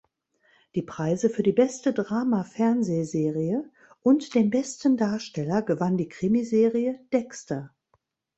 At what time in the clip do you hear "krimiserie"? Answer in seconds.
6.09-6.99